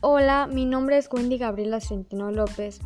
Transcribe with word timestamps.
Hola, 0.00 0.46
mi 0.46 0.64
nombre 0.64 0.96
es 0.96 1.08
Wendy 1.12 1.38
Gabriela 1.38 1.80
Centeno 1.80 2.30
López. 2.30 2.78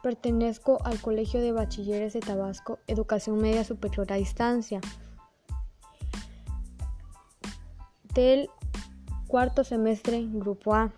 Pertenezco 0.00 0.78
al 0.84 1.00
Colegio 1.00 1.40
de 1.40 1.50
Bachilleres 1.50 2.12
de 2.12 2.20
Tabasco, 2.20 2.78
Educación 2.86 3.38
Media 3.38 3.64
Superior 3.64 4.12
a 4.12 4.14
Distancia. 4.14 4.80
Del 8.14 8.48
cuarto 9.26 9.64
semestre, 9.64 10.24
Grupo 10.28 10.72
A. 10.72 10.92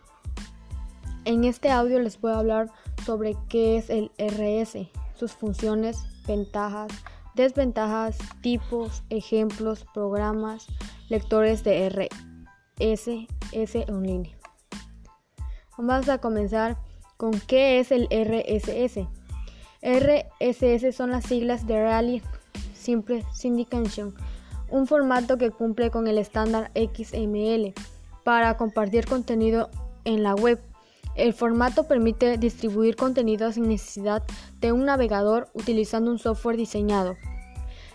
En 1.25 1.45
este 1.45 1.71
audio 1.71 1.99
les 1.99 2.21
voy 2.21 2.33
a 2.33 2.41
hablar 2.41 2.71
sobre 3.07 3.39
qué 3.49 3.79
es 3.79 3.89
el 3.89 4.11
RS, 4.19 4.91
sus 5.15 5.33
funciones, 5.33 5.97
ventajas, 6.27 6.93
desventajas, 7.35 8.19
tipos, 8.43 9.03
ejemplos, 9.09 9.87
programas, 9.95 10.67
lectores 11.09 11.65
de 11.65 11.89
RSS 11.89 13.09
en 13.77 14.03
línea. 14.03 14.44
Vamos 15.77 16.09
a 16.09 16.19
comenzar 16.19 16.77
con 17.17 17.33
qué 17.41 17.81
es 17.81 17.91
el 17.91 18.07
RSS. 18.11 19.09
RSS 19.83 20.97
son 20.97 21.11
las 21.11 21.25
siglas 21.25 21.67
de 21.67 21.83
Rally 21.83 22.23
Simple 22.75 23.25
Syndication, 23.35 24.15
un 24.71 24.87
formato 24.87 25.37
que 25.37 25.51
cumple 25.51 25.91
con 25.91 26.07
el 26.07 26.19
estándar 26.19 26.71
XML 26.75 27.75
para 28.23 28.57
compartir 28.57 29.07
contenido 29.07 29.69
en 30.05 30.23
la 30.23 30.35
web. 30.35 30.61
El 31.17 31.33
formato 31.33 31.89
permite 31.89 32.39
distribuir 32.39 32.95
contenido 32.95 33.51
sin 33.53 33.69
necesidad 33.69 34.23
de 34.61 34.73
un 34.73 34.85
navegador 34.85 35.49
utilizando 35.55 36.11
un 36.11 36.19
software 36.19 36.57
diseñado. 36.57 37.17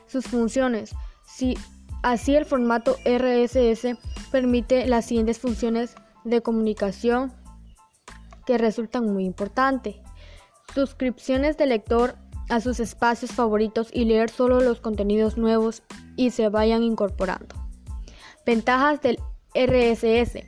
Sus 0.05 0.25
funciones. 0.25 0.95
Si, 1.25 1.55
así 2.03 2.35
el 2.35 2.45
formato 2.45 2.97
RSS 3.05 3.97
permite 4.31 4.85
las 4.87 5.05
siguientes 5.05 5.39
funciones 5.39 5.95
de 6.23 6.41
comunicación, 6.41 7.31
que 8.49 8.57
resultan 8.57 9.13
muy 9.13 9.25
importantes. 9.25 9.97
Suscripciones 10.73 11.55
de 11.57 11.67
lector 11.67 12.15
a 12.49 12.59
sus 12.59 12.79
espacios 12.79 13.31
favoritos 13.31 13.89
y 13.93 14.05
leer 14.05 14.31
solo 14.31 14.59
los 14.59 14.81
contenidos 14.81 15.37
nuevos 15.37 15.83
y 16.15 16.31
se 16.31 16.49
vayan 16.49 16.81
incorporando. 16.81 17.55
Ventajas 18.47 19.01
del 19.01 19.19
RSS. 19.53 20.45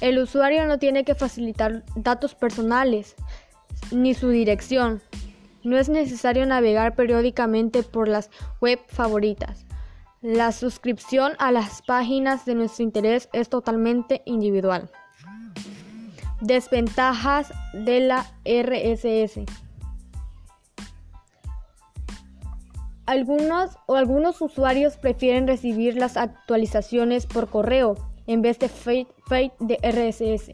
El 0.00 0.18
usuario 0.18 0.64
no 0.64 0.78
tiene 0.78 1.04
que 1.04 1.14
facilitar 1.14 1.84
datos 1.96 2.34
personales 2.34 3.14
ni 3.90 4.14
su 4.14 4.30
dirección. 4.30 5.02
No 5.64 5.76
es 5.76 5.90
necesario 5.90 6.46
navegar 6.46 6.94
periódicamente 6.94 7.82
por 7.82 8.08
las 8.08 8.30
web 8.62 8.80
favoritas. 8.88 9.66
La 10.22 10.50
suscripción 10.50 11.32
a 11.38 11.52
las 11.52 11.82
páginas 11.82 12.46
de 12.46 12.54
nuestro 12.54 12.84
interés 12.84 13.28
es 13.34 13.50
totalmente 13.50 14.22
individual. 14.24 14.90
Desventajas 16.40 17.52
de 17.72 18.00
la 18.00 18.26
RSS. 18.44 19.44
Algunos 23.06 23.76
o 23.86 23.96
algunos 23.96 24.40
usuarios 24.40 24.96
prefieren 24.98 25.48
recibir 25.48 25.96
las 25.96 26.16
actualizaciones 26.16 27.26
por 27.26 27.48
correo 27.48 27.96
en 28.26 28.42
vez 28.42 28.58
de 28.58 28.68
feed, 28.68 29.06
de 29.58 29.78
RSS. 29.82 30.52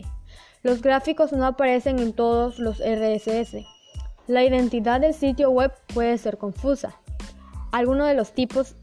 Los 0.63 0.81
gráficos 0.81 1.33
no 1.33 1.45
aparecen 1.45 1.99
en 1.99 2.13
todos 2.15 2.59
los 2.59 2.79
RSS. 2.79 3.67
La 4.27 4.43
identidad 4.43 5.01
del 5.01 5.13
sitio 5.13 5.51
web 5.51 5.73
puede 5.93 6.17
ser 6.17 6.39
confusa. 6.39 6.95
Algunos 7.73 8.09
de 8.09 8.15
los 8.15 8.33
tipos 8.33 8.77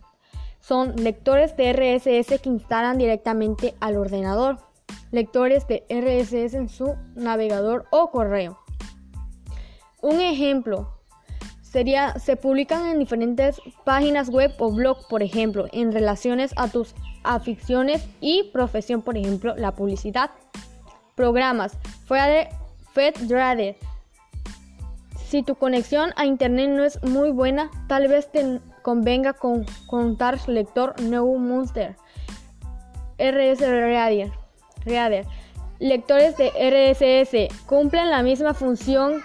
son 0.60 0.96
lectores 0.98 1.58
de 1.58 1.74
RSS 1.74 2.40
que 2.40 2.50
instalan 2.50 3.00
directamente 3.00 3.74
al 3.80 3.98
ordenador 3.98 4.60
lectores 5.12 5.68
de 5.68 5.84
RSS 5.90 6.54
en 6.56 6.70
su 6.70 6.96
navegador 7.16 7.86
o 7.92 8.12
correo. 8.12 8.58
Un 10.02 10.20
ejemplo 10.20 11.02
sería, 11.62 12.18
se 12.20 12.36
publican 12.36 12.88
en 12.88 13.00
diferentes 13.00 13.62
páginas 13.86 14.30
web 14.30 14.54
o 14.60 14.72
blog, 14.72 15.08
por 15.08 15.24
ejemplo, 15.24 15.68
en 15.72 15.92
relaciones 15.92 16.54
a 16.58 16.68
tus 16.68 16.94
aficiones 17.24 18.06
y 18.20 18.50
profesión, 18.52 19.02
por 19.02 19.18
ejemplo, 19.18 19.56
la 19.56 19.74
publicidad. 19.74 20.32
Programas, 21.16 21.78
FedRader. 22.94 23.78
Si 25.28 25.44
tu 25.44 25.56
conexión 25.56 26.12
a 26.18 26.26
internet 26.26 26.72
no 26.72 26.84
es 26.84 27.02
muy 27.04 27.32
buena, 27.32 27.72
tal 27.88 28.10
vez 28.10 28.30
te 28.32 28.60
convenga 28.82 29.34
con 29.34 29.66
contar 29.88 30.38
lector 30.50 31.00
New 31.00 31.38
Monster. 31.38 31.96
RS 33.18 33.62
Radio. 33.62 34.41
Reader. 34.86 35.26
Lectores 35.80 36.36
de 36.38 36.50
RSS 36.50 37.66
cumplen 37.66 38.12
la 38.12 38.22
misma 38.22 38.54
función 38.54 39.22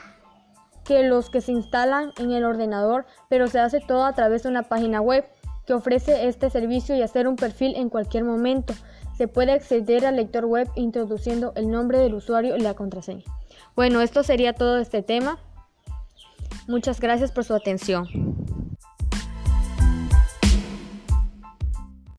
que 0.85 1.03
los 1.03 1.29
que 1.31 1.41
se 1.41 1.53
instalan 1.53 2.13
en 2.17 2.33
el 2.33 2.45
ordenador, 2.45 3.07
pero 3.29 3.49
se 3.49 3.59
hace 3.59 3.81
todo 3.81 4.05
a 4.05 4.15
través 4.15 4.45
de 4.45 4.49
una 4.49 4.63
página 4.63 5.01
web 5.01 5.25
que 5.67 5.75
ofrece 5.75 6.29
este 6.29 6.49
servicio 6.49 6.97
y 6.97 7.03
hacer 7.03 7.27
un 7.29 7.37
perfil 7.37 7.75
en 7.77 7.91
cualquier 7.91 8.25
momento. 8.25 8.73
Se 9.19 9.29
puede 9.29 9.53
acceder 9.53 10.07
al 10.07 10.17
lector 10.17 10.45
web 10.45 10.69
introduciendo 10.77 11.53
el 11.57 11.71
nombre 11.71 11.99
del 11.99 12.15
usuario 12.15 12.57
y 12.57 12.61
la 12.61 12.75
contraseña. 12.75 13.25
Bueno, 13.75 14.01
esto 14.01 14.23
sería 14.23 14.53
todo 14.53 14.79
este 14.79 15.03
tema. 15.03 15.39
Muchas 16.69 17.01
gracias 17.01 17.33
por 17.33 17.45
su 17.45 17.55
atención. 17.55 18.26